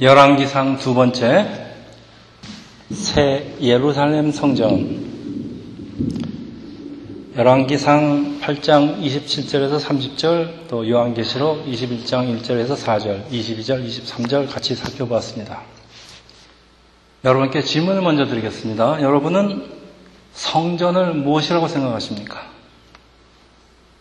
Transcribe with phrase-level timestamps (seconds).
[0.00, 1.68] 열왕기상 두 번째
[2.90, 5.04] 새 예루살렘 성전
[7.36, 15.62] 열왕기상 8장 27절에서 30절 또 요한계시록 21장 1절에서 4절 22절 23절 같이 살펴보았습니다.
[17.24, 19.00] 여러분께 질문을 먼저 드리겠습니다.
[19.00, 19.64] 여러분은
[20.32, 22.42] 성전을 무엇이라고 생각하십니까?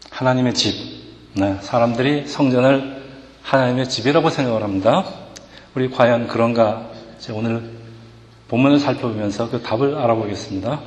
[0.10, 0.73] 하나님의 집.
[1.36, 3.04] 네, 사람들이 성전을
[3.44, 5.22] 하나님의 집이라고 생각을 합니다.
[5.75, 6.91] 우리 과연 그런가?
[7.31, 7.63] 오늘
[8.47, 10.79] 본문을 살펴보면서 그 답을 알아보겠습니다.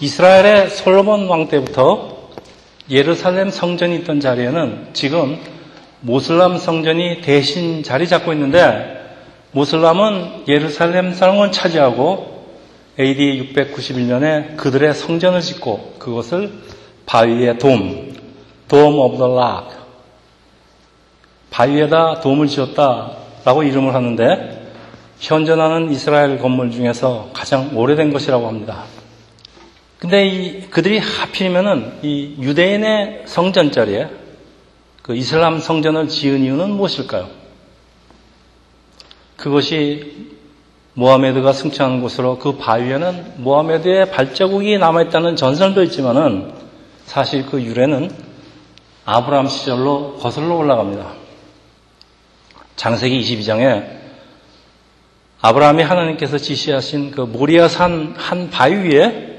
[0.00, 2.30] 이스라엘의 솔로몬 왕 때부터
[2.90, 5.38] 예루살렘 성전이 있던 자리에는 지금
[6.00, 8.98] 모슬람 성전이 대신 자리 잡고 있는데
[9.52, 12.48] 모슬람은 예루살렘 성을 차지하고
[12.98, 16.52] AD 691년에 그들의 성전을 짓고 그것을
[17.06, 18.12] 바위의 돔,
[18.66, 19.77] Dome of the Rock,
[21.58, 24.72] 바위에다 돔을 지었다라고 이름을 하는데
[25.18, 28.84] 현존하는 이스라엘 건물 중에서 가장 오래된 것이라고 합니다.
[29.98, 34.08] 근데 이, 그들이 하필이면은 이 유대인의 성전 자리에
[35.02, 37.26] 그 이슬람 성전을 지은 이유는 무엇일까요?
[39.36, 40.28] 그것이
[40.94, 46.52] 모하메드가 승천한 곳으로 그 바위에는 모하메드의 발자국이 남아있다는 전설도 있지만은
[47.04, 48.12] 사실 그 유래는
[49.04, 51.17] 아브라함 시절로 거슬러 올라갑니다.
[52.78, 53.98] 장세기 22장에
[55.40, 59.36] 아브라함이 하나님께서 지시하신 그 모리아산 한 바위 위에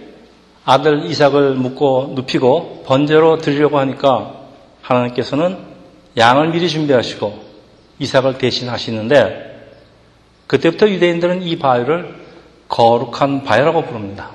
[0.65, 4.35] 아들 이삭을 묶고 눕히고 번제로 드리려고 하니까
[4.81, 5.57] 하나님께서는
[6.17, 7.49] 양을 미리 준비하시고
[7.99, 9.71] 이삭을 대신하시는데
[10.47, 12.15] 그때부터 유대인들은 이 바위를
[12.67, 14.31] 거룩한 바위라고 부릅니다.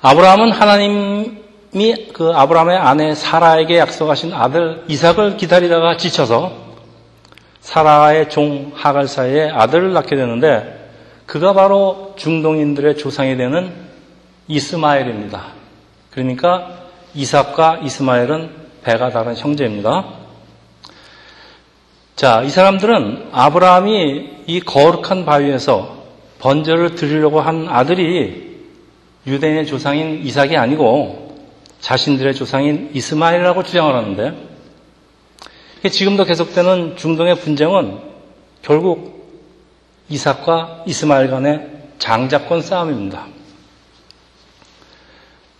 [0.00, 6.68] 아브라함은 하나님 이그 아브라함의 아내 사라에게 약속하신 아들 이삭을 기다리다가 지쳐서
[7.60, 10.90] 사라의 종 하갈 사이에 아들을 낳게 되는데
[11.26, 13.70] 그가 바로 중동인들의 조상이 되는
[14.46, 15.44] 이스마엘입니다.
[16.10, 18.50] 그러니까 이삭과 이스마엘은
[18.82, 20.06] 배가 다른 형제입니다.
[22.16, 25.98] 자, 이 사람들은 아브라함이 이 거룩한 바위에서
[26.38, 28.48] 번제를 드리려고 한 아들이
[29.26, 31.27] 유대인의 조상인 이삭이 아니고
[31.80, 34.48] 자신들의 조상인 이스마엘이라고 주장을 하는데
[35.90, 37.98] 지금도 계속되는 중동의 분쟁은
[38.62, 39.18] 결국
[40.08, 41.68] 이삭과 이스마엘 간의
[41.98, 43.26] 장자권 싸움입니다.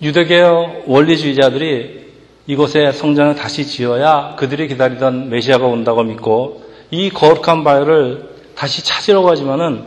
[0.00, 2.08] 유대교 원리주의자들이
[2.46, 9.84] 이곳에 성전을 다시 지어야 그들이 기다리던 메시아가 온다고 믿고 이 거룩한 바위를 다시 찾으려고 하지만은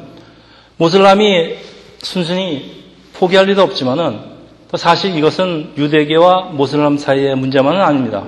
[0.78, 1.56] 모슬람이
[2.00, 2.84] 순순히
[3.14, 4.31] 포기할 리도 없지만은
[4.78, 8.24] 사실 이것은 유대계와 모슬람 사이의 문제만은 아닙니다.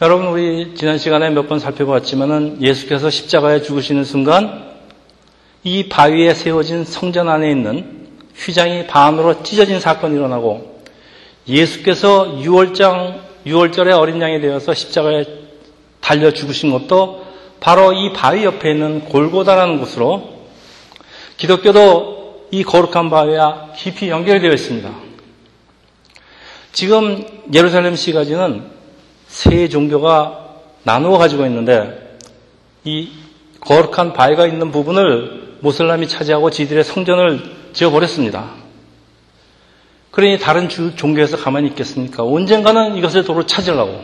[0.00, 4.64] 여러분 우리 지난 시간에 몇 번 살펴봤지만은 예수께서 십자가에 죽으시는 순간
[5.64, 10.82] 이 바위에 세워진 성전 안에 있는 휘장이 반으로 찢어진 사건이 일어나고
[11.46, 15.24] 예수께서 6월장, 6월절에 어린 양이 되어서 십자가에
[16.00, 17.26] 달려 죽으신 것도
[17.60, 20.38] 바로 이 바위 옆에 있는 골고다라는 곳으로
[21.36, 25.07] 기독교도 이 거룩한 바위와 깊이 연결되어 있습니다.
[26.72, 28.70] 지금 예루살렘 시가지는
[29.26, 30.46] 세 종교가
[30.84, 32.18] 나누어 가지고 있는데
[32.84, 33.10] 이
[33.60, 38.50] 거룩한 바위가 있는 부분을 모슬람이 차지하고 지들의 성전을 지어버렸습니다.
[40.10, 42.24] 그러니 다른 주, 종교에서 가만히 있겠습니까?
[42.24, 44.02] 언젠가는 이것을 도로 찾으려고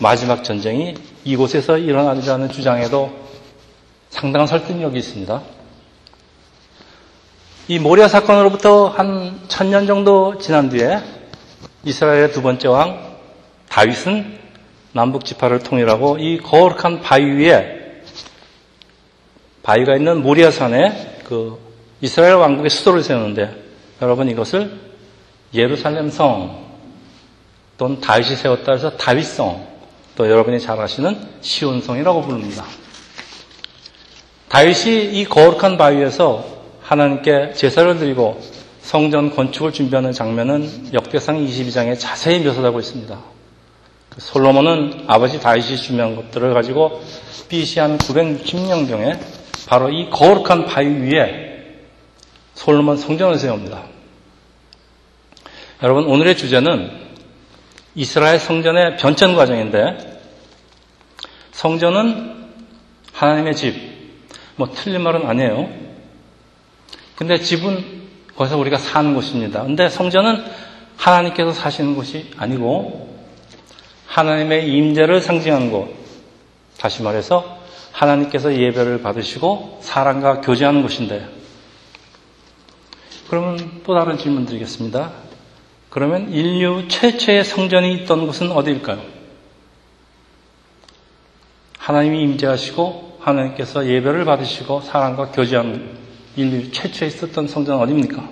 [0.00, 0.94] 마지막 전쟁이
[1.24, 3.10] 이곳에서 일어나리라는 주장에도
[4.10, 5.42] 상당한 설득력이 있습니다.
[7.68, 11.17] 이 모리아 사건으로부터 한 천년 정도 지난 뒤에
[11.88, 13.16] 이스라엘의 두 번째 왕
[13.70, 14.38] 다윗은
[14.92, 18.02] 남북 지파를 통일하고 이 거룩한 바위 위에
[19.62, 21.58] 바위가 있는 모리아산에 그
[22.00, 23.54] 이스라엘 왕국의 수도를 세우는데
[24.02, 24.70] 여러분 이것을
[25.54, 26.66] 예루살렘 성
[27.78, 29.66] 또는 다윗이 세웠다 해서 다윗성
[30.14, 32.64] 또 여러분이 잘 아시는 시온성이라고 부릅니다.
[34.48, 36.44] 다윗이 이 거룩한 바위에서
[36.82, 38.40] 하나님께 제사를 드리고
[38.88, 43.18] 성전 건축을 준비하는 장면은 역대상 22장에 자세히 묘사하고 있습니다.
[44.08, 47.02] 그 솔로몬은 아버지 다윗이 준비한 것들을 가지고
[47.50, 49.20] BC 한 960년경에
[49.66, 51.82] 바로 이 거룩한 바위 위에
[52.54, 53.82] 솔로몬 성전을 세웁니다.
[55.82, 56.90] 여러분 오늘의 주제는
[57.94, 60.18] 이스라엘 성전의 변천 과정인데
[61.50, 62.48] 성전은
[63.12, 63.74] 하나님의 집,
[64.56, 65.68] 뭐 틀린 말은 아니에요.
[67.16, 67.97] 근데 집은
[68.38, 69.64] 거기서 우리가 사는 곳입니다.
[69.64, 70.44] 근데 성전은
[70.96, 73.18] 하나님께서 사시는 곳이 아니고
[74.06, 75.92] 하나님의 임재를 상징하는 곳,
[76.78, 77.58] 다시 말해서
[77.90, 81.28] 하나님께서 예배를 받으시고 사람과 교제하는 곳인데
[83.28, 85.10] 그러면 또 다른 질문 드리겠습니다.
[85.90, 89.02] 그러면 인류 최초의 성전이 있던 곳은 어디일까요?
[91.76, 95.97] 하나님이 임재하시고 하나님께서 예배를 받으시고 사람과 교제하는
[96.38, 98.30] 인류 최초에 있었던 성전은 어디입니까?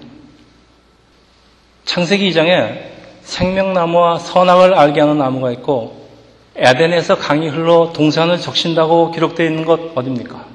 [1.87, 2.83] 창세기 2장에
[3.23, 6.09] 생명나무와 선악을 알게 하는 나무가 있고
[6.55, 10.47] 에덴에서 강이 흘러 동산을 적신다고 기록되어 있는 것 어디입니까?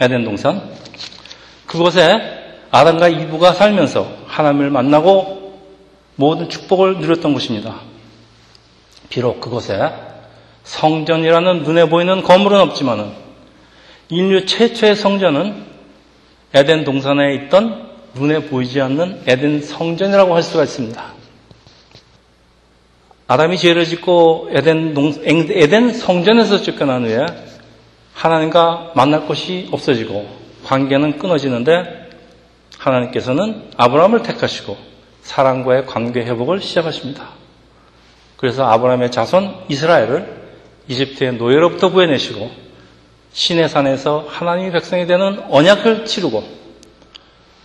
[0.00, 0.60] 에덴 동산.
[1.66, 2.20] 그곳에
[2.72, 5.60] 아담과 이브가 살면서 하나님을 만나고
[6.16, 7.76] 모든 축복을 누렸던 곳입니다.
[9.08, 9.78] 비록 그곳에
[10.64, 13.12] 성전이라는 눈에 보이는 건물은 없지만은
[14.08, 15.69] 인류 최초의 성전은
[16.52, 21.02] 에덴 동산에 있던 눈에 보이지 않는 에덴 성전이라고 할 수가 있습니다.
[23.28, 27.26] 아담이 죄를 짓고 에덴, 동, 에덴 성전에서 쫓겨난 후에
[28.12, 30.28] 하나님과 만날 곳이 없어지고
[30.64, 32.10] 관계는 끊어지는데
[32.76, 34.76] 하나님께서는 아브라함을 택하시고
[35.22, 37.28] 사랑과의 관계 회복을 시작하십니다.
[38.36, 40.40] 그래서 아브라함의 자손 이스라엘을
[40.88, 42.50] 이집트의 노예로부터 구해내시고
[43.32, 46.44] 신의 산에서 하나님의 백성이 되는 언약을 치르고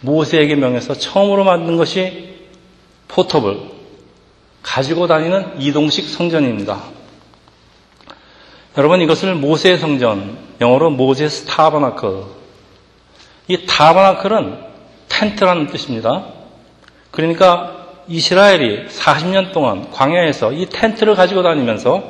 [0.02, 2.36] 모세에게 명해서 처음으로 만든 것이
[3.08, 3.60] 포터블
[4.62, 6.84] 가지고 다니는 이동식 성전입니다.
[8.78, 12.24] 여러분 이것을 모세의 성전 영어로 모세스 타바나클
[13.48, 14.60] 이 타바나클은
[15.08, 16.26] 텐트라는 뜻입니다.
[17.12, 22.04] 그러니까 이스라엘이 40년 동안 광야에서 이 텐트를 가지고 다니면서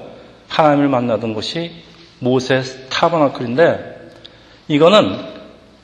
[0.47, 1.71] 하나님을 만나던 곳이
[2.19, 2.61] 모세
[2.95, 4.11] 타버나클인데
[4.69, 5.19] 이거는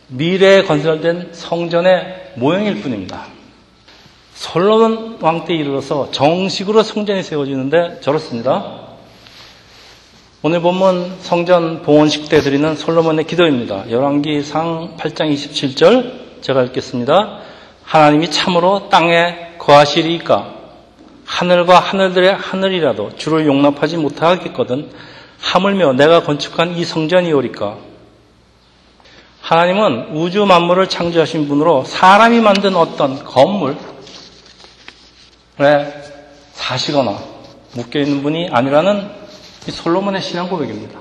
[0.07, 3.27] 미래에 건설된 성전의 모형일 뿐입니다.
[4.33, 8.79] 솔로몬 왕 때 이르러서 정식으로 성전이 세워지는데 저렇습니다.
[10.41, 13.91] 오늘 본문 성전 봉헌식 때 드리는 솔로몬의 기도입니다.
[13.91, 17.39] 열왕기 상 8장 27절 제가 읽겠습니다.
[17.83, 20.55] 하나님이 참으로 땅에 거하시리까
[21.25, 24.89] 하늘과 하늘들의 하늘이라도 주를 용납하지 못하겠거든
[25.41, 27.77] 하물며 내가 건축한 이 성전이오리까
[29.41, 33.75] 하나님은 우주 만물을 창조하신 분으로 사람이 만든 어떤 건물에
[36.53, 37.17] 사시거나
[37.73, 39.09] 묶여 있는 분이 아니라는
[39.69, 40.99] 솔로몬의 신앙 고백입니다.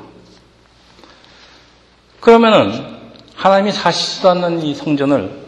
[2.20, 2.98] 그러면은
[3.34, 5.40] 하나님이 사시지도 않는 이 성전을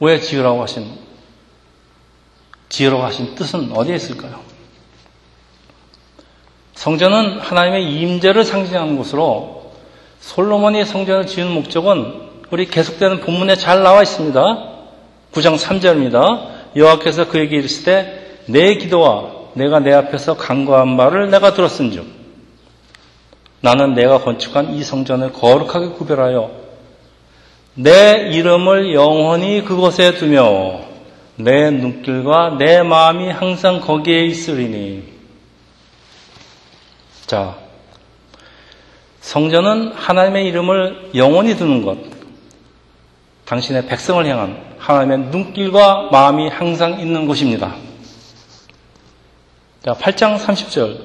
[0.00, 0.98] 왜 지으라고 하신
[2.68, 4.51] 지으라고 하신 뜻은 어디에 있을까요?
[6.82, 9.70] 성전은 하나님의 임재를 상징하는 곳으로
[10.18, 12.12] 솔로몬이 성전을 지은 목적은
[12.50, 14.40] 우리 계속되는 본문에 잘 나와 있습니다.
[15.32, 16.74] 9장 3절입니다.
[16.74, 22.04] 여호와께서 그에게 이르시되 내 기도와 내가 내 앞에서 간과한 말을 내가 들었은즉
[23.60, 26.50] 나는 내가 건축한 이 성전을 거룩하게 구별하여
[27.74, 30.80] 내 이름을 영원히 그곳에 두며
[31.36, 35.21] 내 눈길과 내 마음이 항상 거기에 있으리니.
[37.32, 37.56] 자,
[39.22, 41.96] 성전은 하나님의 이름을 영원히 두는 것.
[43.46, 47.74] 당신의 백성을 향한 하나님의 눈길과 마음이 항상 있는 곳입니다.
[49.82, 50.98] 자, 8장 30절.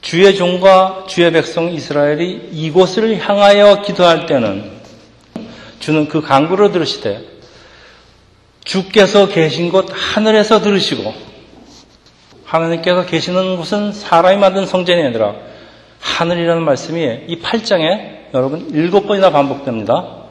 [0.00, 4.70] 주의 종과 주의 백성 이스라엘이 이곳을 향하여 기도할 때는
[5.80, 7.26] 주는 그 강구를 들으시되
[8.62, 11.29] 주께서 계신 곳 하늘에서 들으시고
[12.50, 15.36] 하나님께서 계시는 곳은 사람이 만든 성전이 아니라
[16.00, 20.24] 하늘이라는 말씀이 이 8장에 여러분 일곱 번이나 반복됩니다.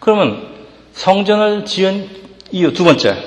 [0.00, 0.48] 그러면
[0.92, 2.08] 성전을 지은
[2.52, 3.22] 이유 두 번째.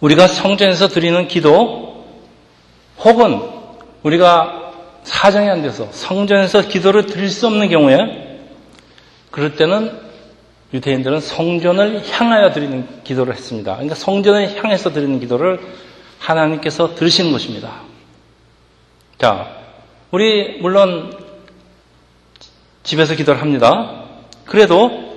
[0.00, 2.06] 우리가 성전에서 드리는 기도
[3.00, 3.42] 혹은
[4.02, 8.38] 우리가 사정이 안 돼서 성전에서 기도를 드릴 수 없는 경우에
[9.30, 10.09] 그럴 때는
[10.72, 13.72] 유대인들은 성전을 향하여 드리는 기도를 했습니다.
[13.72, 15.60] 그러니까 성전을 향해서 드리는 기도를
[16.18, 17.82] 하나님께서 들으시는 것입니다.
[19.18, 19.48] 자,
[20.10, 21.16] 우리 물론
[22.82, 24.04] 집에서 기도를 합니다.
[24.44, 25.10] 그래도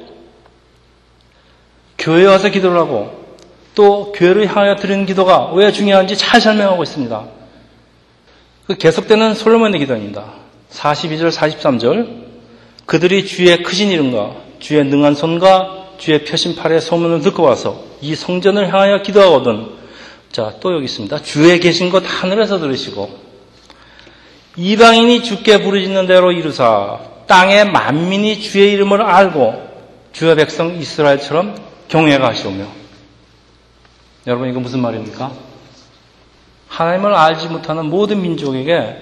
[1.97, 3.23] 교회에 와서 기도를 하고
[3.75, 7.25] 또 교회를 향하여 드리는 기도가 왜 중요한지 잘 설명하고 있습니다.
[8.67, 10.33] 그 계속되는 솔로몬의 기도입니다.
[10.71, 12.23] 42절, 43절.
[12.85, 19.01] 그들이 주의 크신 이름과 주의 능한 손과 주의 표심팔의 소문을 듣고 와서 이 성전을 향하여
[19.01, 19.71] 기도하거든.
[20.31, 21.21] 자, 또 여기 있습니다.
[21.21, 23.19] 주에 계신 것 하늘에서 들으시고
[24.55, 29.53] 이방인이 주께 부르짖는 대로 이루사 땅의 만민이 주의 이름을 알고
[30.13, 31.55] 주의 백성 이스라엘처럼
[31.89, 32.65] 경외가 하시오며
[34.27, 35.29] 여러분 이거 무슨 말입니까?
[36.69, 38.95] 하나님을 알지 못하는 모든 민족에게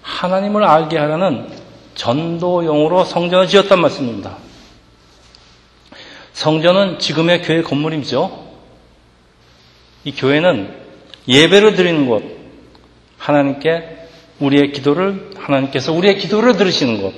[0.00, 1.48] 하나님을 알게 하려는
[1.96, 4.47] 전도용으로 성전을 지었단 말씀입니다.
[6.38, 8.46] 성전은 지금의 교회 건물이죠.
[10.04, 10.72] 이 교회는
[11.26, 12.22] 예배를 드리는 곳,
[13.18, 14.06] 하나님께
[14.38, 17.12] 우리의 기도를, 하나님께서 우리의 기도를 들으시는 곳,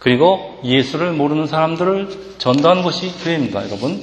[0.00, 4.02] 그리고 예수를 모르는 사람들을 전도하는 곳이 교회입니다, 여러분.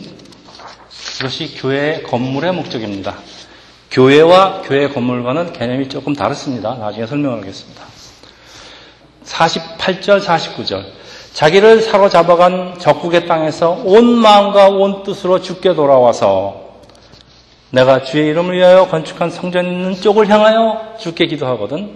[1.20, 3.18] 이것이 교회의 건물의 목적입니다.
[3.92, 6.76] 교회와 교회 건물과는 개념이 조금 다릅니다.
[6.76, 7.84] 나중에 설명하겠습니다.
[9.26, 11.05] 48절, 49절.
[11.36, 16.64] 자기를 사로잡아간 적국의 땅에서 온 마음과 온 뜻으로 죽게 돌아와서
[17.72, 21.90] 내가 주의 이름을 위하여 건축한 성전 있는 쪽을 향하여 주께 기도하거든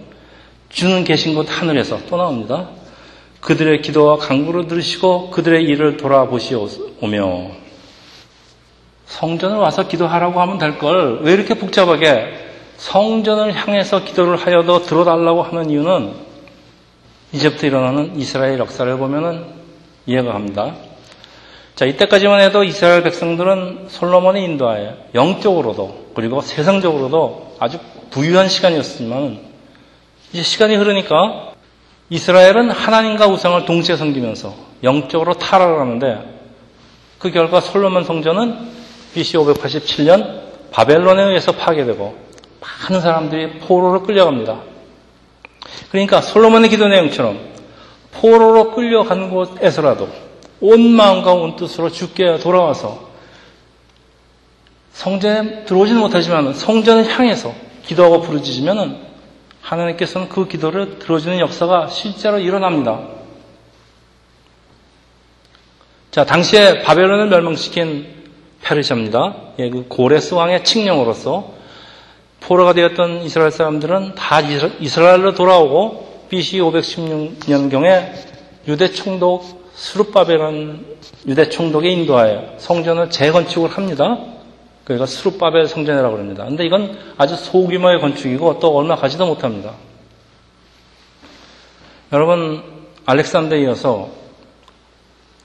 [0.67, 2.67] 주는 계신 곳 하늘에서 또 나옵니다.
[3.39, 7.51] 그들의 기도와 강구를 들으시고 그들의 일을 돌아보시오며
[9.05, 12.25] 성전을 와서 기도하라고 하면 될 걸 왜 이렇게 복잡하게
[12.75, 16.27] 성전을 향해서 기도를 하여도 들어달라고 하는 이유는
[17.32, 19.46] 이제부터 일어나는 이스라엘 역사를 보면은
[20.06, 20.76] 이해가 갑니다.
[21.76, 29.40] 자, 이때까지만 해도 이스라엘 백성들은 솔로몬의 인도하에 영적으로도 그리고 세상적으로도 아주 부유한 시간이었지만
[30.34, 31.54] 이제 시간이 흐르니까
[32.10, 36.40] 이스라엘은 하나님과 우상을 동시에 섬기면서 영적으로 타락을 하는데
[37.20, 38.58] 그 결과 솔로몬 성전은
[39.14, 42.18] BC 587년 바벨론에 의해서 파괴되고
[42.60, 44.69] 많은 사람들이 포로로 끌려갑니다.
[45.91, 47.39] 그러니까 솔로몬의 기도 내용처럼
[48.12, 50.10] 포로로 끌려간 곳에서라도
[50.62, 53.10] 온 마음과 온 뜻으로 죽게 돌아와서
[54.91, 57.53] 성전에 들어오지는 못하지만 성전을 향해서
[57.86, 59.08] 기도하고 부르짖으면
[59.62, 63.00] 하나님께서는 그 기도를 들어주는 역사가 실제로 일어납니다.
[66.12, 68.08] 자, 당시에 바벨론을 멸망시킨
[68.62, 69.36] 페르시아입니다.
[69.60, 71.53] 예, 그 고레스 왕의 칙령으로서
[72.41, 78.13] 포로가 되었던 이스라엘 사람들은 다 이스라엘로 돌아오고 BC 516년경에
[78.67, 80.86] 유대 총독 스룹바벨은
[81.27, 84.17] 유대 총독의 인도하에 성전을 재건축을 합니다.
[84.84, 86.46] 그러니까 스룹바벨 성전이라고 합니다.
[86.46, 89.74] 근데 이건 아주 소규모의 건축이고 또 얼마 가지도 못합니다.
[92.12, 92.63] 여러분
[93.05, 94.10] 알렉산더에 이어서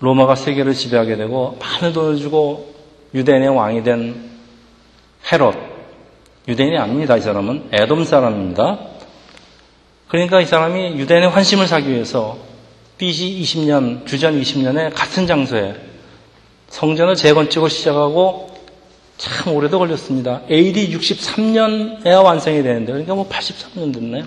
[0.00, 2.74] 로마가 세계를 지배하게 되고 많은 돈을 주고
[3.14, 4.30] 유대인의 왕이 된
[5.30, 5.73] 헤롯.
[6.46, 7.16] 유대인이 아닙니다.
[7.16, 8.78] 이 사람은 에돔 사람입니다.
[10.08, 12.36] 그러니까 이 사람이 유대인의 환심을 사기 위해서
[12.98, 15.74] BC 20년, 주전 20년에 같은 장소에
[16.68, 18.54] 성전을 재건축을 시작하고
[19.16, 20.42] 참 오래도 걸렸습니다.
[20.50, 24.24] AD 63년에야 완성이 되는데, 그러니까 뭐 83년 됐네요.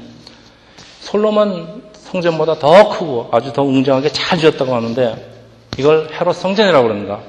[1.01, 5.37] 솔로몬 성전보다 더 크고 아주 더 웅장하게 잘 지었다고 하는데,
[5.77, 7.19] 이걸 헤롯 성전이라고 그럽니다.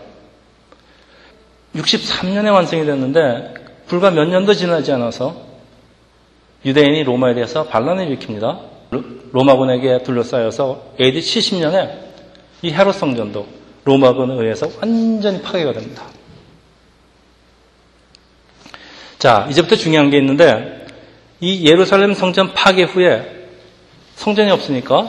[1.75, 3.55] 63년에 완성이 됐는데
[3.89, 5.35] 불과 몇 년도 지나지 않아서
[6.65, 8.59] 유대인이 로마에 대해서 반란을 일으킵니다.
[9.33, 12.09] 로마군에게 둘러싸여서 AD 70년에
[12.63, 13.47] 이 헤롯 성전도
[13.85, 16.05] 로마군에 의해서 완전히 파괴가 됩니다.
[19.19, 20.87] 자, 이제부터 중요한 게 있는데
[21.41, 23.49] 이 예루살렘 성전 파괴 후에
[24.17, 25.09] 성전이 없으니까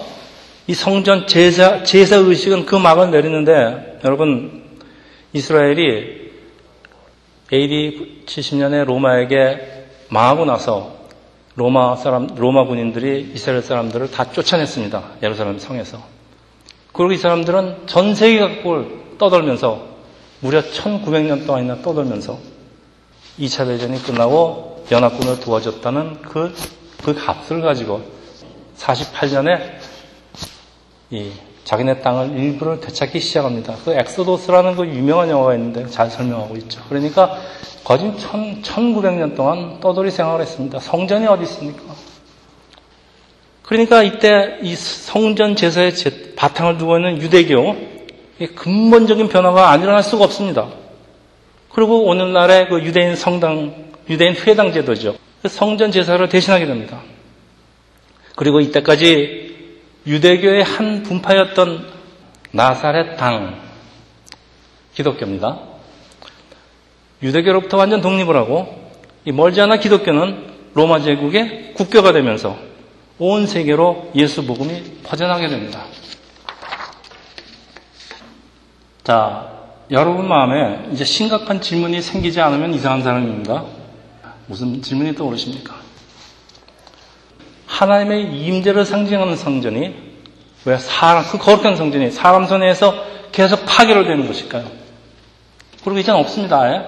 [0.67, 4.63] 이 성전 제사, 제사 의식은 그 막을 내리는데 여러분
[5.33, 6.28] 이스라엘이
[7.51, 10.99] AD 70년에 로마에게 망하고 나서
[11.55, 15.03] 로마 사람, 로마 군인들이 이스라엘 사람들을 다 쫓아냈습니다.
[15.23, 16.01] 예루살렘 성에서.
[16.93, 19.87] 그리고 이 사람들은 전 세계 각국을 떠돌면서
[20.39, 22.39] 무려 1900년 동안이나 떠돌면서
[23.39, 26.53] 2차 대전이 끝나고 연합군을 도와줬다는 그,
[27.03, 28.01] 그 값을 가지고
[28.77, 29.79] 48년에
[31.11, 31.31] 이
[31.63, 33.75] 자기네 땅을 일부를 되찾기 시작합니다.
[33.85, 36.81] 그 엑소도스라는 그 유명한 영화가 있는데 잘 설명하고 있죠.
[36.89, 37.37] 그러니까
[37.83, 40.79] 거진 1900년 동안 떠돌이 생활을 했습니다.
[40.79, 41.81] 성전이 어디 있습니까?
[43.63, 45.93] 그러니까 이때 이 성전 제사의
[46.35, 47.75] 바탕을 두고 있는 유대교,
[48.55, 50.69] 근본적인 변화가 안 일어날 수가 없습니다.
[51.71, 55.15] 그리고 오늘날의 그 유대인 성당, 유대인 회당 제도죠.
[55.41, 57.01] 그 성전 제사를 대신하게 됩니다.
[58.35, 59.48] 그리고 이때까지
[60.09, 61.87] 유대교의 한 분파였던
[62.51, 63.61] 나사렛 당
[64.95, 65.59] 기독교입니다.
[67.21, 68.91] 유대교로부터 완전 독립을 하고
[69.31, 72.57] 멀지 않아 기독교는 로마 제국의 국교가 되면서
[73.19, 75.85] 온 세계로 예수 복음이 퍼져나게 됩니다.
[79.03, 79.59] 자,
[79.91, 83.63] 여러분 마음에 이제 심각한 질문이 생기지 않으면 이상한 사람입니다.
[84.47, 85.88] 무슨 질문이 떠오르십니까?
[87.69, 89.95] 하나님의 임재를 상징하는 성전이
[90.65, 94.65] 왜 사람 그 거룩한 성전이 사람 손에서 계속 파괴로 되는 것일까요?
[95.83, 96.59] 그리고 이제는 없습니다.
[96.59, 96.81] 아예.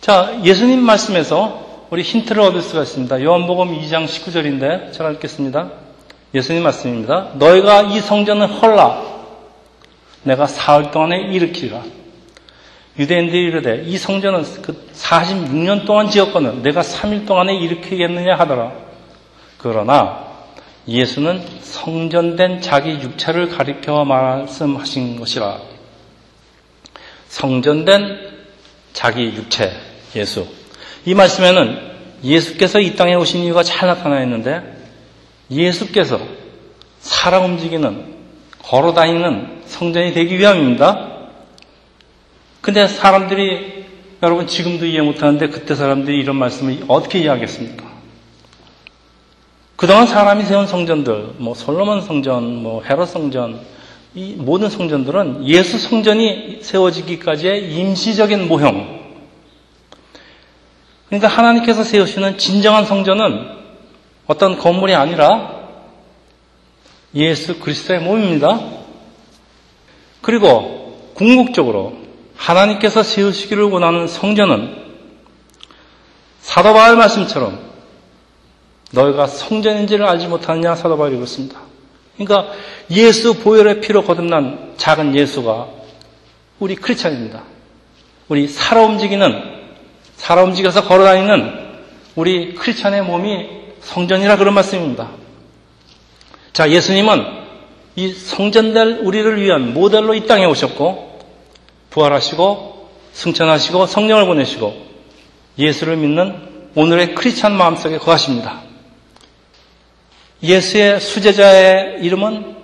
[0.00, 3.22] 자, 예수님 말씀에서 우리 힌트를 얻을 수가 있습니다.
[3.22, 5.70] 요한복음 2장 19절인데 제가 읽겠습니다.
[6.34, 7.30] 예수님 말씀입니다.
[7.34, 9.02] 너희가 이 성전을 헐라
[10.24, 11.82] 내가 사흘 동안에 일으키리라.
[12.98, 18.72] 유대인들이 이르되 이 성전은 그 46년 동안 지었거든 내가 3일 동안에 일으키겠느냐 하더라.
[19.58, 20.24] 그러나
[20.88, 25.58] 예수는 성전된 자기 육체를 가리켜 말씀하신 것이라.
[27.28, 28.36] 성전된
[28.92, 29.72] 자기 육체,
[30.14, 30.46] 예수.
[31.04, 34.62] 이 말씀에는 예수께서 이 땅에 오신 이유가 잘 나타나 있는데
[35.50, 36.18] 예수께서
[37.00, 38.14] 살아 움직이는,
[38.62, 41.15] 걸어 다니는 성전이 되기 위함입니다.
[42.66, 43.84] 근데 사람들이
[44.24, 47.86] 여러분 지금도 이해 못하는데 그때 사람들이 이런 말씀을 어떻게 이해하겠습니까?
[49.76, 53.60] 그동안 사람이 세운 성전들, 뭐 솔로몬 성전, 뭐 헤롯 성전,
[54.16, 59.00] 이 모든 성전들은 예수 성전이 세워지기까지의 임시적인 모형.
[61.06, 63.46] 그러니까 하나님께서 세우시는 진정한 성전은
[64.26, 65.68] 어떤 건물이 아니라
[67.14, 68.58] 예수 그리스도의 몸입니다.
[70.20, 72.05] 그리고 궁극적으로
[72.36, 74.84] 하나님께서 세우시기를 원하는 성전은
[76.40, 77.58] 사도 바울 말씀처럼
[78.92, 81.60] 너희가 성전인지를 알지 못하느냐 사도 바울이 그렇습니다.
[82.16, 82.52] 그러니까
[82.90, 85.68] 예수 보혈의 피로 거듭난 작은 예수가
[86.60, 87.42] 우리 크리스찬입니다.
[88.28, 89.56] 우리 살아 움직이는
[90.16, 91.66] 살아 움직여서 걸어다니는
[92.14, 93.48] 우리 크리스찬의 몸이
[93.80, 95.10] 성전이라 그런 말씀입니다.
[96.52, 97.24] 자, 예수님은
[97.96, 101.05] 이 성전될 우리를 위한 모델로 이 땅에 오셨고
[101.96, 104.76] 부활하시고 승천하시고 성령을 보내시고
[105.58, 108.60] 예수를 믿는 오늘의 크리스찬 마음속에 거하십니다.
[110.42, 112.54] 예수의 수제자의 이름은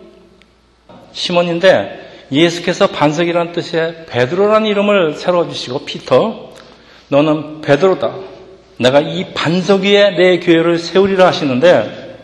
[1.13, 6.53] 시몬인데 예수께서 반석이라는 뜻의 베드로라는 이름을 새로 주시고 피터
[7.09, 8.15] 너는 베드로다.
[8.79, 12.19] 내가 이 반석 위에 내 교회를 세우리라 하시는데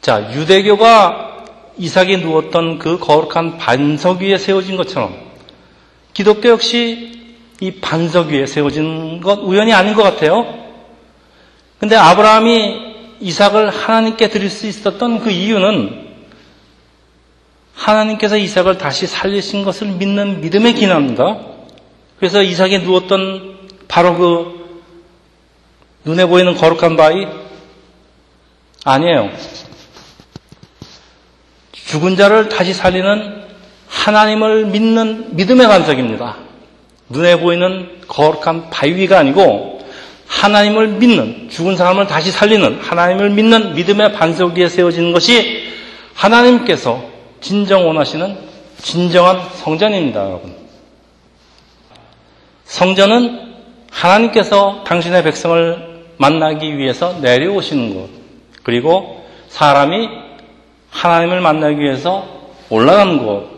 [0.00, 1.33] 자 유대교가
[1.78, 5.14] 이삭이 누웠던 그 거룩한 반석 위에 세워진 것처럼
[6.12, 10.46] 기독교 역시 이 반석 위에 세워진 것 우연이 아닌 것 같아요.
[11.78, 16.04] 근데 아브라함이 이삭을 하나님께 드릴 수 있었던 그 이유는
[17.74, 21.40] 하나님께서 이삭을 다시 살리신 것을 믿는 믿음의 기나입니다.
[22.18, 24.80] 그래서 이삭이 누웠던 바로 그
[26.04, 27.26] 눈에 보이는 거룩한 바위
[28.84, 29.30] 아니에요.
[31.86, 33.44] 죽은 자를 다시 살리는
[33.88, 36.36] 하나님을 믿는 믿음의 반석입니다.
[37.08, 39.74] 눈에 보이는 거룩한 바위가 아니고
[40.26, 45.72] 하나님을 믿는 죽은 사람을 다시 살리는 하나님을 믿는 믿음의 반석 위에 세워지는 것이
[46.14, 47.04] 하나님께서
[47.40, 48.36] 진정 원하시는
[48.78, 50.54] 진정한 성전입니다, 여러분.
[52.64, 53.54] 성전은
[53.90, 58.10] 하나님께서 당신의 백성을 만나기 위해서 내려오시는 곳,
[58.62, 60.08] 그리고 사람이
[60.94, 62.24] 하나님을 만나기 위해서
[62.70, 63.52] 올라가는 곳,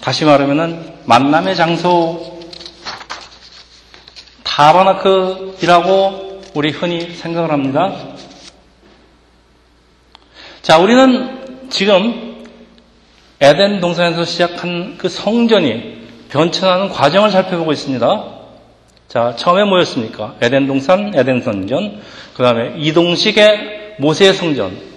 [0.00, 2.40] 다시 말하면 만남의 장소
[4.44, 7.92] 타바나크이라고 우리 흔히 생각을 합니다.
[10.62, 12.44] 자, 우리는 지금
[13.40, 18.24] 에덴 동산에서 시작한 그 성전이 변천하는 과정을 살펴보고 있습니다.
[19.08, 20.36] 자, 처음에 뭐였습니까?
[20.40, 22.00] 에덴 동산, 에덴 성전,
[22.34, 24.91] 그 다음에 이동식의 모세의 성전,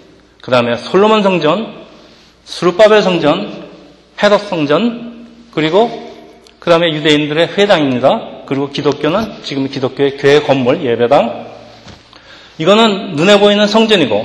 [0.45, 1.73] 그 다음에 솔로몬 성전,
[2.43, 3.67] 수르바벨 성전,
[4.21, 5.89] 헤롯 성전, 그리고
[6.59, 8.43] 그 다음에 유대인들의 회당입니다.
[8.45, 11.47] 그리고 기독교는 지금 기독교의 교회 건물, 예배당.
[12.59, 14.23] 이거는 눈에 보이는 성전이고,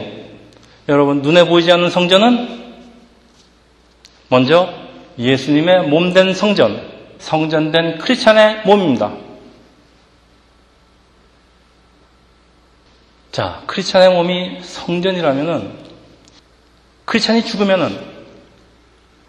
[0.91, 2.75] 여러분, 눈에 보이지 않는 성전은
[4.29, 4.75] 먼저
[5.19, 6.87] 예수님의 몸된 성전,
[7.19, 9.15] 성전된 크리스찬의 몸입니다.
[13.33, 15.90] 자, 크리스찬의 몸이 성전이라면은,
[17.11, 17.99] 크리스찬이 죽으면은,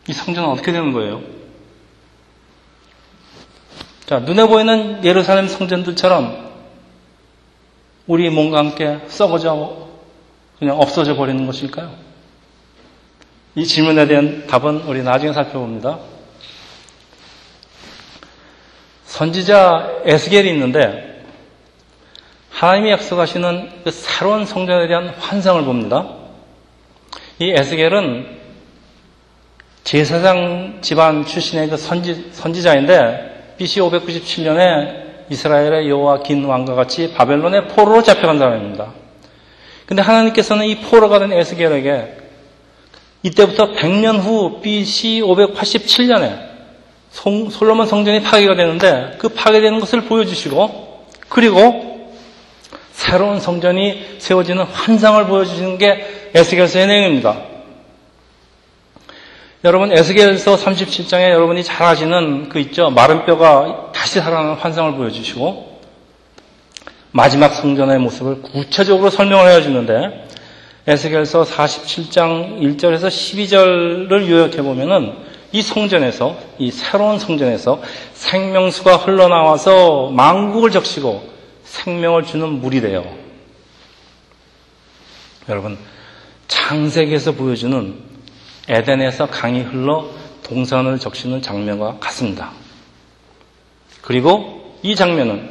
[0.08, 1.24] 이 성전은 어떻게 되는 거예요?
[4.06, 6.52] 자, 눈에 보이는 예루살렘 성전들처럼
[8.06, 9.88] 우리 몸과 함께 썩어져
[10.60, 11.92] 그냥 없어져 버리는 것일까요?
[13.56, 15.98] 이 질문에 대한 답은 우리 나중에 살펴봅니다.
[19.06, 21.26] 선지자 에스겔이 있는데
[22.52, 26.21] 하나님이 약속하시는 그 새로운 성전에 대한 환상을 봅니다.
[27.42, 28.28] 이 에스겔은
[29.84, 38.04] 제사장 집안 출신의 그 선지, 선지자인데 BC 597년에 이스라엘의 여호와 긴 왕과 같이 바벨론의 포로로
[38.04, 38.94] 잡혀간 사람입니다.
[39.88, 42.18] 근데 하나님께서는 이 포로가 된 에스겔에게
[43.24, 46.52] 이때부터 100년 후 BC 587년에
[47.10, 51.91] 솔로몬 성전이 파괴가 되는데 그 파괴되는 것을 보여주시고 그리고
[53.02, 57.36] 새로운 성전이 세워지는 환상을 보여주시는 게 에스겔서의 내용입니다.
[59.64, 62.92] 여러분 에스겔서 37장에 여러분이 잘 아시는 그 있죠.
[62.92, 65.82] 마른 뼈가 다시 살아나는 환상을 보여주시고
[67.10, 70.28] 마지막 성전의 모습을 구체적으로 설명을 해주는데
[70.86, 75.14] 에스겔서 47장 1절에서 12절을 요약해 보면은
[75.52, 77.82] 이 성전에서 이 새로운 성전에서
[78.14, 81.32] 생명수가 흘러나와서 망국을 적시고
[81.72, 83.18] 생명을 주는 물이 돼요.
[85.50, 85.78] 여러분
[86.48, 87.98] 창세기에서 보여주는
[88.68, 90.10] 에덴에서 강이 흘러
[90.44, 92.52] 동산을 적시는 장면과 같습니다.
[94.02, 95.50] 그리고 이 장면은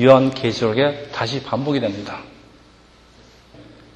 [0.00, 2.20] 요한 계시록에 다시 반복이 됩니다.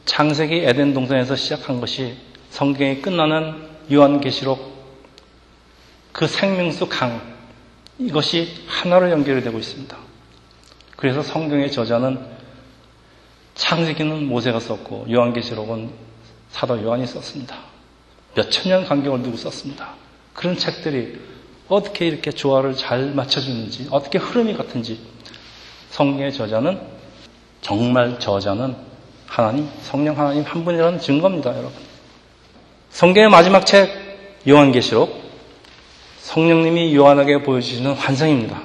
[0.07, 2.17] 창세기 에덴 동산에서 시작한 것이
[2.51, 4.79] 성경이 끝나는 요한 계시록
[6.13, 7.21] 그 생명수 강
[7.99, 10.08] 이것이 하나로 연결이 되고 있습니다.
[10.99, 12.19] 그래서 성경의 저자는
[13.55, 15.91] 창세기는 모세가 썼고 요한계시록은
[16.51, 17.55] 사도 요한이 썼습니다.
[18.35, 19.91] 몇천 년 간격을 두고 썼습니다.
[20.35, 21.21] 그런 책들이
[21.69, 24.99] 어떻게 이렇게 조화를 잘 맞춰주는지, 어떻게 흐름이 같은지
[25.91, 26.81] 성경의 저자는
[27.61, 28.75] 정말 저자는
[29.25, 31.73] 하나님, 성령 하나님 한 분이라는 증거입니다, 여러분.
[32.91, 33.89] 성경의 마지막 책
[34.49, 35.17] 요한계시록
[36.23, 38.61] 성령님이 요한에게 보여주시는 환상입니다.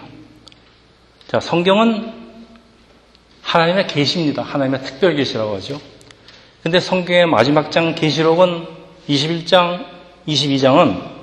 [1.28, 2.23] 자, 성경은
[3.44, 4.42] 하나님의 계시입니다.
[4.42, 5.80] 하나님의 특별 계시라고 하죠.
[6.64, 8.66] 근데 성경의 마지막 장 계시록은
[9.08, 9.86] 21장,
[10.28, 11.14] 22장은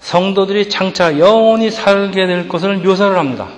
[0.00, 3.48] 성도들이 장차 영원히 살게 될 것을 묘사를 합니다.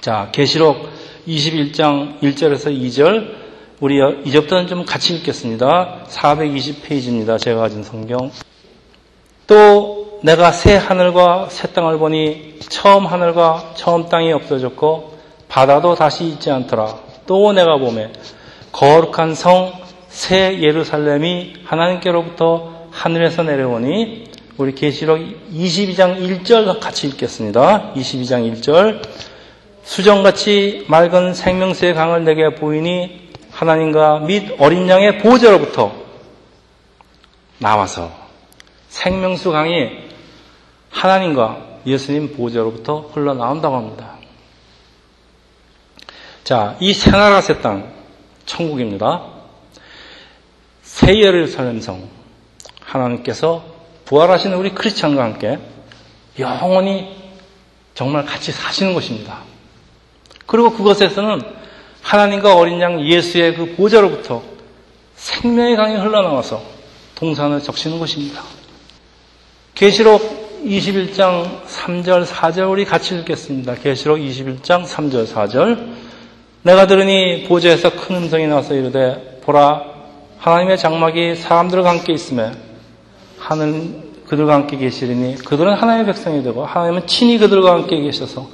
[0.00, 0.88] 자, 계시록
[1.28, 3.44] 21장 1절에서 2절
[3.80, 6.04] 우리 이제부터는 좀 같이 읽겠습니다.
[6.08, 7.38] 420페이지입니다.
[7.38, 8.30] 제가 가진 성경.
[9.46, 15.13] 또 내가 새 하늘과 새 땅을 보니 처음 하늘과 처음 땅이 없어졌고
[15.54, 16.98] 바다도 다시 있지 않더라.
[17.26, 18.10] 또 내가 보매
[18.72, 25.18] 거룩한 성 새 예루살렘이 하나님께로부터 하늘에서 내려오니 우리 계시록
[25.52, 27.92] 22장 1절 같이 읽겠습니다.
[27.96, 29.02] 22장 1절
[29.82, 35.92] 수정같이 맑은 생명수의 강을 내게 보이니 하나님과 및 어린 양의 보호자로부터
[37.58, 38.12] 나와서
[38.88, 39.90] 생명수 강이
[40.90, 44.13] 하나님과 예수님 보호자로부터 흘러나온다고 합니다.
[46.44, 47.90] 자, 이 새나라 새 땅,
[48.44, 49.22] 천국입니다.
[50.82, 52.06] 새 예루살렘 성,
[52.80, 53.64] 하나님께서
[54.04, 55.58] 부활하시는 우리 크리스찬과 함께
[56.38, 57.16] 영원히
[57.94, 59.38] 정말 같이 사시는 것입니다.
[60.44, 61.40] 그리고 그것에서는
[62.02, 64.42] 하나님과 어린 양 예수의 그 보좌로부터
[65.16, 66.62] 생명의 강이 흘러나와서
[67.14, 68.42] 동산을 적시는 것입니다.
[69.74, 73.76] 계시록 21장 3절 4절 우리 같이 읽겠습니다.
[73.76, 76.03] 계시록 21장 3절 4절
[76.64, 79.84] 내가 들으니 보좌에서 큰 음성이 나서 이르되 보라
[80.38, 82.52] 하나님의 장막이 사람들과 함께 있음에
[83.38, 88.48] 하늘 그들과 함께 계시리니 그들은 하나님의 백성이 되고 하나님은 친히 그들과 함께 계셔서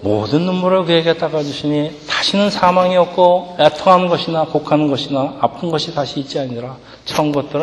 [0.00, 6.38] 모든 눈물을 그에게 닦아주시니 다시는 사망이 없고 애통하는 것이나 곡하는 것이나 아픈 것이 다시 있지
[6.38, 7.62] 아니라 처음 것들은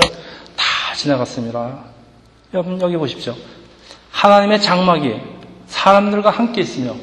[0.55, 1.79] 다 지나갔습니다.
[2.53, 3.33] 여러분 여기 보십시오.
[4.11, 5.15] 하나님의 장막이
[5.65, 6.93] 사람들과 함께 있으며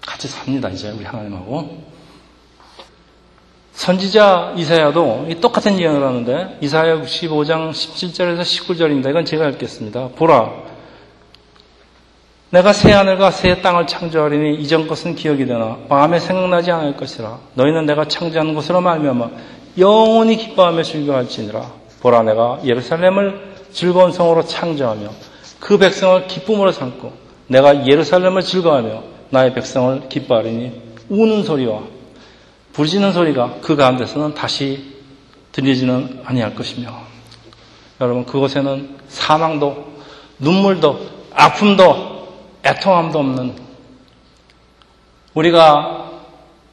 [0.00, 0.68] 같이 삽니다.
[0.68, 1.86] 이제 우리 하나님하고
[3.72, 9.10] 선지자 이사야도 똑같은 예언을 하는데 이사야 65장 17절에서 19절입니다.
[9.10, 10.08] 이건 제가 읽겠습니다.
[10.16, 10.50] 보라
[12.50, 17.84] 내가 새 하늘과 새 땅을 창조하리니 이전 것은 기억이 되나 마음에 생각나지 않을 것이라 너희는
[17.86, 19.30] 내가 창조한 것으로 말미암아
[19.76, 25.10] 영원히 기뻐하며 즐거워할지니라 보라 내가 예루살렘을 즐거운 성으로 창조하며
[25.60, 27.12] 그 백성을 기쁨으로 삼고
[27.48, 31.82] 내가 예루살렘을 즐거워하며 나의 백성을 기뻐하리니 우는 소리와
[32.72, 34.94] 부르짖는 소리가 그 가운데서는 다시
[35.52, 36.96] 들리지는 아니할 것이며
[38.00, 39.92] 여러분 그곳에는 사망도
[40.38, 41.00] 눈물도
[41.32, 42.28] 아픔도
[42.64, 43.54] 애통함도 없는
[45.34, 46.10] 우리가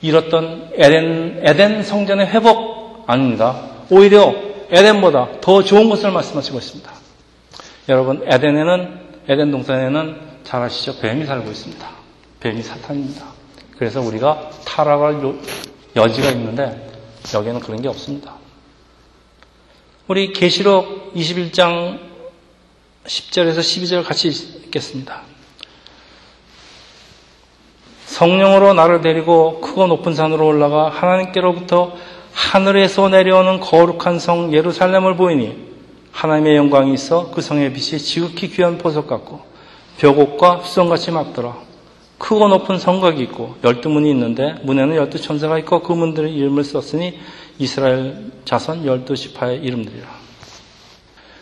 [0.02, 3.56] 잃었던 에덴, 에덴 성전의 회복 아닙니다.
[3.90, 4.34] 오히려
[4.70, 6.92] 에덴보다 더 좋은 것을 말씀하시고 있습니다.
[7.90, 11.00] 여러분, 에덴에는, 에덴 동산에는 잘 아시죠?
[11.00, 11.95] 뱀이 살고 있습니다.
[12.46, 13.26] 뱀이 사탄입니다.
[13.76, 15.20] 그래서 우리가 타락할
[15.96, 16.92] 여지가 있는데
[17.34, 18.36] 여기에는 그런 게 없습니다.
[20.08, 22.00] 우리 계시록 21장
[23.04, 25.24] 10절에서 12절 같이 읽겠습니다.
[28.06, 31.96] 성령으로 나를 데리고 크고 높은 산으로 올라가 하나님께로부터
[32.32, 35.74] 하늘에서 내려오는 거룩한 성 예루살렘을 보이니
[36.12, 39.42] 하나님의 영광이 있어 그 성의 빛이 지극히 귀한 보석 같고
[39.98, 41.65] 벽옥과 수성같이 막더라.
[42.18, 47.20] 크고 높은 성곽이 있고 열두 문이 있는데 문에는 열두 천사가 있고 그 문들의 이름을 썼으니
[47.60, 50.08] 이스라엘 자손 열두 지파의 이름들이라.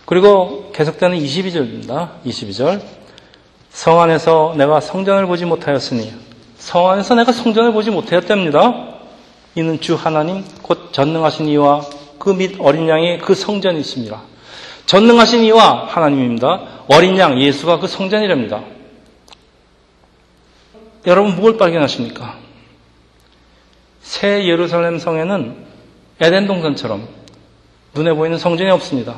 [0.05, 2.21] 그리고 계속되는 22절입니다.
[2.25, 2.81] 22절.
[3.69, 6.13] 성 안에서 내가 성전을 보지 못하였으니
[6.57, 8.93] 성 안에서 내가 성전을 보지 못하였답니다.
[9.55, 11.81] 이는 주 하나님 곧 전능하신 이와
[12.19, 14.21] 그 및 어린 양이 그 성전이십니다.
[14.85, 16.61] 전능하신 이와 하나님입니다.
[16.87, 18.61] 어린 양 예수가 그 성전이랍니다.
[21.05, 22.37] 여러분 무엇 발견하십니까?
[24.01, 25.65] 새 예루살렘 성에는
[26.19, 27.07] 에덴 동산처럼
[27.93, 29.15] 눈에 보이는 성전이 없습니다.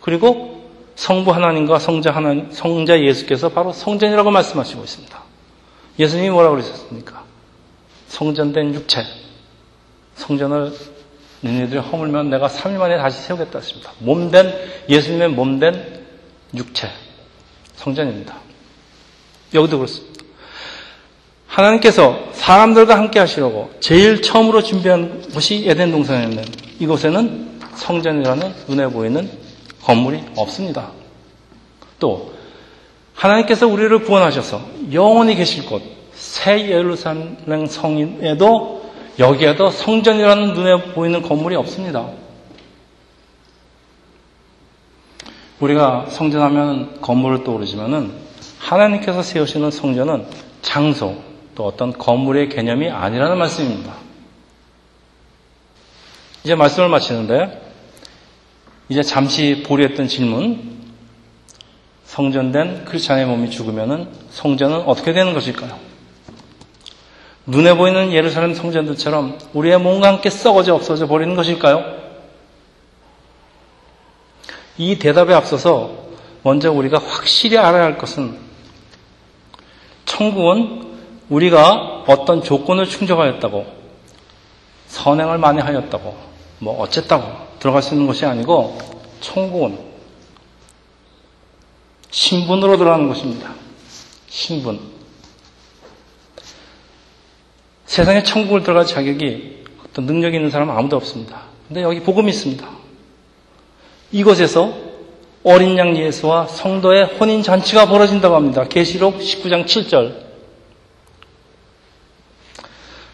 [0.00, 5.22] 그리고 성부 하나님과 성자 하나님, 성자 예수께서 바로 성전이라고 말씀하시고 있습니다.
[5.98, 7.24] 예수님이 뭐라고 그러셨습니까?
[8.08, 9.04] 성전된 육체,
[10.16, 10.72] 성전을
[11.40, 13.92] 너희들이 허물면 내가 3일 만에 다시 세우겠다 했습니다.
[13.98, 14.54] 몸된,
[14.88, 16.04] 예수님의 몸된
[16.54, 16.88] 육체,
[17.76, 18.36] 성전입니다.
[19.52, 20.13] 여기도 그렇습니다.
[21.54, 26.44] 하나님께서 사람들과 함께 하시려고 제일 처음으로 준비한 곳이 에덴 동산이었는
[26.80, 29.30] 이곳에는 성전이라는 눈에 보이는
[29.82, 30.90] 건물이 없습니다.
[31.98, 32.32] 또
[33.14, 34.60] 하나님께서 우리를 구원하셔서
[34.92, 42.08] 영원히 계실 곳 새 예루살렘 성인에도 여기에도 성전이라는 눈에 보이는 건물이 없습니다.
[45.60, 48.12] 우리가 성전하면 건물을 떠오르지만은
[48.58, 50.26] 하나님께서 세우시는 성전은
[50.62, 51.16] 장소
[51.54, 53.94] 또 어떤 건물의 개념이 아니라는 말씀입니다.
[56.42, 57.62] 이제 말씀을 마치는데
[58.88, 60.74] 이제 잠시 보류했던 질문
[62.04, 65.78] 성전된 크리스찬의 몸이 죽으면 성전은 어떻게 되는 것일까요?
[67.46, 72.04] 눈에 보이는 예루살렘 성전들처럼 우리의 몸과 함께 썩어져 없어져 버리는 것일까요?
[74.76, 76.04] 이 대답에 앞서서
[76.42, 78.38] 먼저 우리가 확실히 알아야 할 것은
[80.04, 80.83] 천국은
[81.28, 83.66] 우리가 어떤 조건을 충족하였다고
[84.88, 86.16] 선행을 많이 하였다고
[86.58, 87.24] 뭐 어쨌다고
[87.58, 88.78] 들어갈 수 있는 것이 아니고
[89.20, 89.78] 천국은
[92.10, 93.54] 신분으로 들어가는 것입니다.
[94.28, 94.78] 신분.
[97.86, 101.42] 세상에 천국을 들어갈 자격이 어떤 능력이 있는 사람은 아무도 없습니다.
[101.66, 102.68] 근데 여기 복음이 있습니다.
[104.12, 104.74] 이곳에서
[105.42, 108.64] 어린 양 예수와 성도의 혼인 잔치가 벌어진다고 합니다.
[108.64, 110.23] 계시록 19장 7절.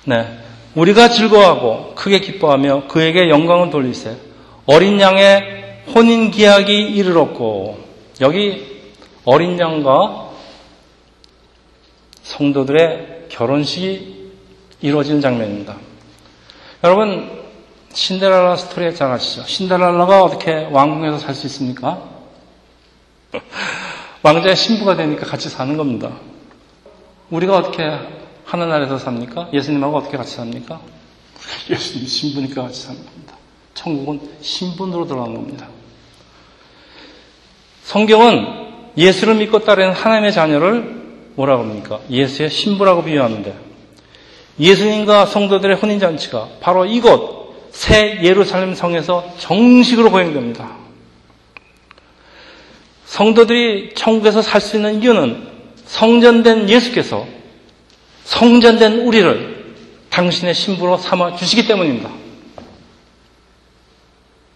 [0.05, 0.39] 네.
[0.75, 4.17] 우리가 즐거워하고 크게 기뻐하며 그에게 영광을 돌리세.
[4.67, 7.79] 어린 양의 혼인 기약이 이르렀고
[8.21, 8.83] 여기
[9.25, 10.31] 어린 양과
[12.23, 14.31] 성도들의 결혼식이
[14.81, 15.77] 이루어지는 장면입니다.
[16.85, 17.41] 여러분
[17.93, 19.43] 신데렐라 스토리 잘 아시죠?
[19.47, 22.03] 신데렐라가 어떻게 왕궁에서 살 수 있습니까?
[24.23, 26.13] 왕자의 신부가 되니까 같이 사는 겁니다.
[27.31, 27.83] 우리가 어떻게
[28.51, 29.51] 하늘나라에서 삽니까?
[29.53, 30.81] 예수님하고 어떻게 같이 삽니까?
[31.71, 33.37] 예수님 신부니까 같이 사는 겁니다.
[33.75, 35.69] 천국은 신분으로 들어간 겁니다.
[37.85, 38.47] 성경은
[38.97, 41.01] 예수를 믿고 따르는 하나님의 자녀를
[41.37, 42.01] 뭐라고 합니까?
[42.11, 43.55] 예수의 신부라고 비유하는데
[44.59, 50.77] 예수님과 성도들의 혼인잔치가 바로 이곳 새 예루살렘 성에서 정식으로 거행됩니다.
[53.05, 55.49] 성도들이 천국에서 살 수 있는 이유는
[55.87, 57.27] 성전된 예수께서
[58.25, 59.75] 성전된 우리를
[60.11, 62.11] 당신의 신부로 삼아 주시기 때문입니다.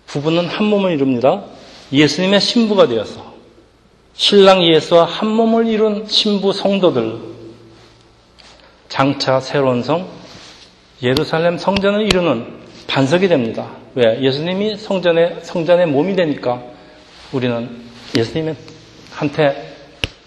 [0.07, 1.45] 부부는 한 몸을 이룹니다.
[1.93, 3.35] 예수님의 신부가 되어서
[4.15, 7.19] 신랑 예수와 한 몸을 이룬 신부 성도들
[8.89, 10.09] 장차 새로운 성
[11.03, 12.47] 예루살렘 성전을 이루는
[12.87, 13.71] 반석이 됩니다.
[13.95, 14.21] 왜?
[14.21, 16.63] 예수님이 성전의 성전의 몸이 되니까
[17.33, 17.69] 우리는
[18.17, 19.75] 예수님한테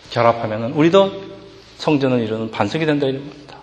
[0.09, 1.26] 결합하면 우리도
[1.77, 3.57] 성전을 이루는 반석이 된다 이런 겁니다.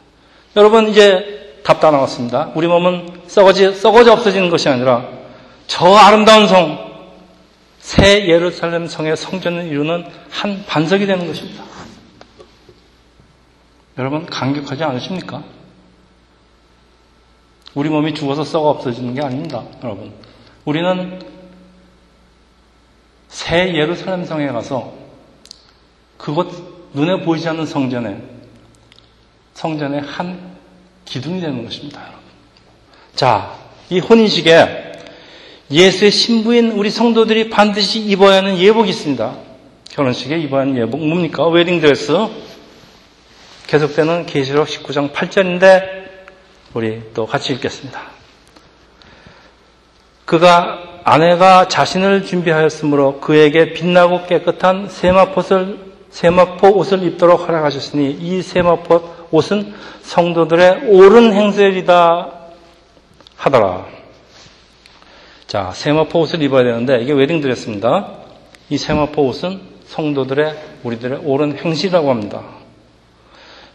[0.57, 2.53] 여러분 이제 답 다 나왔습니다.
[2.55, 5.09] 우리 몸은 썩어지, 썩어져 없어지는 것이 아니라
[5.66, 7.09] 저 아름다운 성,
[7.79, 11.64] 새 예루살렘 성의 성전을 이루는 한 반석이 되는 것입니다.
[13.98, 15.42] 여러분 감격하지 않으십니까?
[17.74, 20.12] 우리 몸이 죽어서 썩어 없어지는 게 아닙니다, 여러분.
[20.64, 21.20] 우리는
[23.29, 24.92] 새 예루살렘 성에 가서
[26.18, 28.16] 그곳 눈에 보이지 않는 성전에
[29.52, 30.54] 성전의 한
[31.04, 32.00] 기둥이 되는 것입니다.
[33.14, 33.52] 자,
[33.90, 34.92] 이 혼인식에
[35.70, 39.35] 예수의 신부인 우리 성도들이 반드시 입어야 하는 예복이 있습니다.
[39.90, 41.46] 결혼식에 입어야 하는 예복 뭡니까?
[41.46, 42.12] 웨딩드레스.
[43.66, 46.04] 계속되는 계시록 19장 8절인데
[46.74, 48.00] 우리 또 같이 읽겠습니다.
[50.24, 59.74] 그가 아내가 자신을 준비하였으므로 그에게 빛나고 깨끗한 세마포를 세마포 옷을 입도록 허락하셨으니 이 세마포 옷은
[60.03, 62.31] 성도들의 옳은 행세이다
[63.35, 63.87] 하더라.
[65.48, 68.11] 자, 세마포 옷을 입어야 되는데 이게 웨딩드레스입니다.
[68.70, 72.42] 이 세마포 옷은 성도들의 우리들의 옳은 행실이라고 합니다.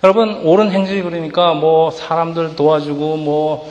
[0.05, 3.69] 여러분 옳은 행실이 그러니까 뭐 사람들 도와주고 뭐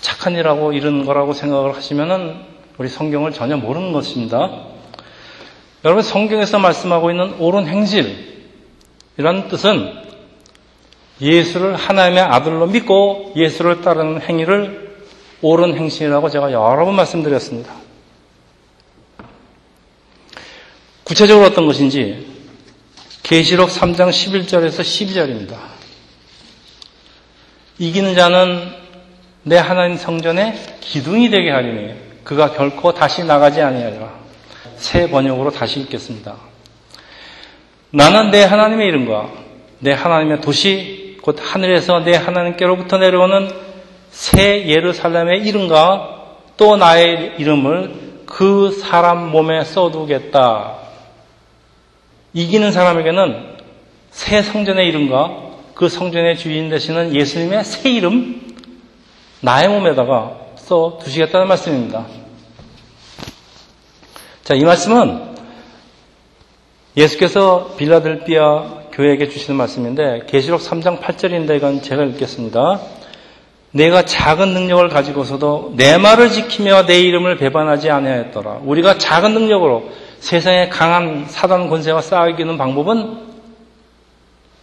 [0.00, 2.40] 착한 일하고 이런 거라고 생각을 하시면은
[2.76, 4.66] 우리 성경을 전혀 모르는 것입니다.
[5.84, 10.08] 여러분 성경에서 말씀하고 있는 옳은 행실이라는 뜻은
[11.20, 14.96] 예수를 하나님의 아들로 믿고 예수를 따르는 행위를
[15.40, 17.72] 옳은 행실이라고 제가 여러 번 말씀드렸습니다.
[21.04, 22.26] 구체적으로 어떤 것인지
[23.22, 25.56] 계시록 3장 11절에서 12절입니다.
[27.78, 28.68] 이기는 자는
[29.44, 34.27] 내 하나님 성전에 기둥이 되게 하리니 그가 결코 다시 나가지 아니하리라.
[34.78, 36.36] 새 번역으로 다시 읽겠습니다.
[37.90, 39.28] 나는 내 하나님의 이름과
[39.80, 43.50] 내 하나님의 도시 곧 하늘에서 내 하나님께로부터 내려오는
[44.10, 46.16] 새 예루살렘의 이름과
[46.56, 50.74] 또 나의 이름을 그 사람 몸에 써두겠다.
[52.34, 53.56] 이기는 사람에게는
[54.10, 58.54] 새 성전의 이름과 그 성전의 주인 되시는 예수님의 새 이름,
[59.40, 62.17] 나의 몸에다가 써 두시겠다는 말씀입니다.
[64.48, 65.34] 자, 이 말씀은
[66.96, 72.80] 예수께서 빌라델비아 교회에게 주시는 말씀인데 계시록 3장 8절인데 이건 제가 읽겠습니다.
[73.72, 78.60] 내가 작은 능력을 가지고서도 내 말을 지키며 내 이름을 배반하지 아니하였더라.
[78.62, 83.18] 우리가 작은 능력으로 세상에 강한 사단 권세와 싸우기는 방법은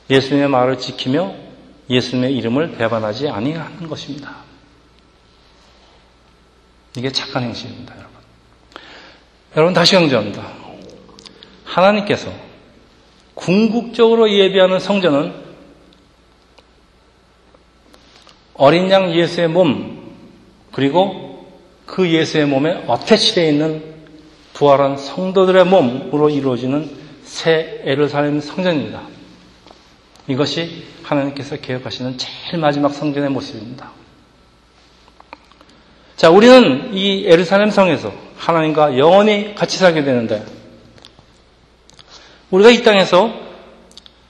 [0.10, 1.32] 예수님의 말을 지키며
[1.92, 4.38] 예수님의 이름을 배반하지 아니하는 것입니다.
[6.98, 8.15] 이게 착한 행실입니다, 여러분.
[9.56, 10.46] 여러분 다시 강조합니다.
[11.64, 12.30] 하나님께서
[13.36, 15.34] 궁극적으로 예비하는 성전은
[18.56, 20.14] 어린 양 예수의 몸
[20.74, 21.48] 그리고
[21.86, 23.96] 그 예수의 몸에 어태치되어 있는
[24.54, 26.90] 부활한 성도들의 몸으로 이루어지는
[27.24, 29.04] 새 에르살렘 성전입니다.
[30.28, 33.92] 이것이 하나님께서 계획하시는 제일 마지막 성전의 모습입니다.
[36.18, 40.46] 자, 우리는 이 에르살렘 성에서 하나님과 영원히 같이 살게 되는데
[42.52, 43.34] 우리가 이 땅에서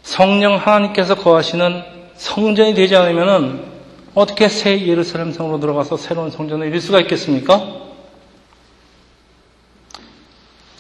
[0.04, 1.84] 성령 하나님께서 거하시는
[2.16, 3.72] 성전이 되지 않으면
[4.14, 7.86] 어떻게 새 예루살렘 성으로 들어가서 새로운 성전을 이룰 수가 있겠습니까?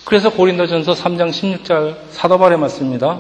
[0.05, 3.19] 그래서 고린도전서 3장 16절 사도 바울의 말씀입니다.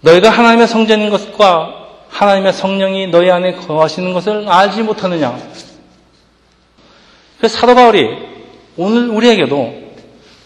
[0.00, 5.38] 너희가 하나님의 성전인 것과 하나님의 성령이 너희 안에 거하시는 것을 알지 못하느냐?
[7.38, 8.08] 그래서 사도 바울이
[8.76, 9.74] 오늘 우리에게도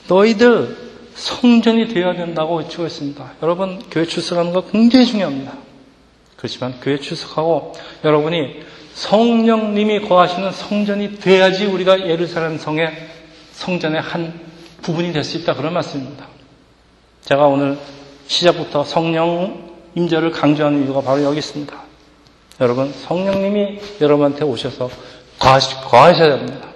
[0.09, 0.77] 너희들
[1.15, 3.33] 성전이 되어야 된다고 외치고 있습니다.
[3.43, 5.53] 여러분, 교회 출석하는 거 굉장히 중요합니다.
[6.37, 7.73] 그렇지만 교회 출석하고
[8.05, 8.63] 여러분이
[8.95, 12.91] 성령님이 거하시는 성전이 돼야지 우리가 예루살렘 성에
[13.53, 14.41] 성전의 한
[14.83, 16.27] 부분이 될 수 있다 그런 말씀입니다.
[17.23, 17.79] 제가 오늘
[18.27, 21.75] 시작부터 성령 임재를 강조하는 이유가 바로 여기 있습니다.
[22.61, 24.91] 여러분 성령님이 여러분한테 오셔서
[25.39, 26.72] 거하셔야 됩니다.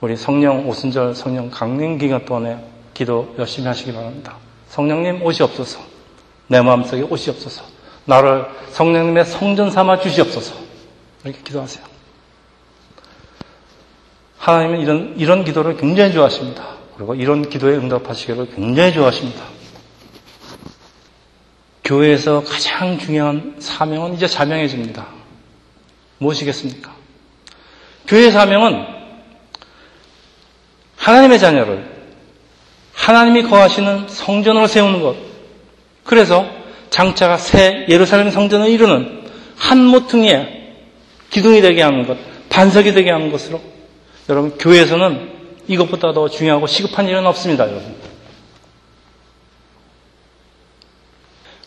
[0.00, 2.58] 우리 성령 오순절 성령 강림 기간 동안에
[2.92, 4.36] 기도 열심히 하시기 바랍니다.
[4.68, 5.80] 성령님 옷이 없어서
[6.48, 7.64] 내 마음속에 옷이 없어서
[8.04, 10.54] 나를 성령님의 성전 삼아 주시옵소서
[11.24, 11.84] 이렇게 기도하세요.
[14.38, 16.76] 하나님은 이런, 이런 기도를 굉장히 좋아하십니다.
[16.96, 19.42] 그리고 이런 기도에 응답하시기를 굉장히 좋아하십니다.
[21.84, 25.06] 교회에서 가장 중요한 사명은 이제 자명해집니다.
[26.18, 26.94] 무엇이겠습니까?
[28.06, 28.95] 교회 사명은
[31.06, 31.88] 하나님의 자녀를
[32.92, 35.14] 하나님이 거하시는 성전으로 세우는 것.
[36.02, 36.44] 그래서
[36.90, 39.24] 장차가 새 예루살렘 성전을 이루는
[39.56, 40.74] 한 모퉁이에
[41.30, 43.62] 기둥이 되게 하는 것, 반석이 되게 하는 것으로
[44.28, 45.30] 여러분, 교회에서는
[45.68, 47.94] 이것보다 더 중요하고 시급한 일은 없습니다, 여러분.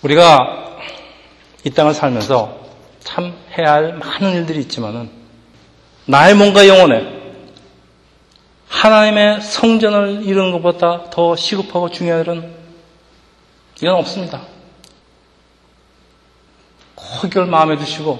[0.02, 0.80] 우리가
[1.64, 2.60] 이 땅을 살면서
[3.00, 5.10] 참 해야 할 많은 일들이 있지만은
[6.06, 7.19] 나의 몸과 영혼에
[8.70, 12.56] 하나님의 성전을 이루는 것보다 더 시급하고 중요한 일은
[13.82, 14.42] 이건 없습니다.
[16.96, 18.20] 꼭 이걸 마음에 두시고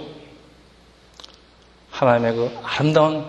[1.92, 3.26] 하나님의 그 아름다운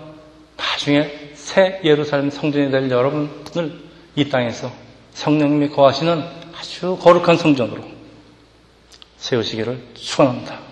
[0.56, 3.80] 나중에 새 예루살렘 성전이 될 여러분을
[4.16, 4.72] 이 땅에서
[5.12, 6.24] 성령님이 거하시는
[6.58, 7.84] 아주 거룩한 성전으로
[9.18, 10.69] 세우시기를 축원합니다.